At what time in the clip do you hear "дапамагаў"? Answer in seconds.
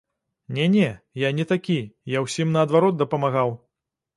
3.05-3.55